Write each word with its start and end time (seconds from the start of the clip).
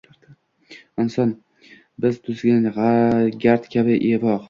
Inson– 1.03 1.35
bir 2.07 2.19
to‘zigan 2.25 2.69
gard 3.47 3.73
kabi, 3.79 4.05
evoh. 4.15 4.39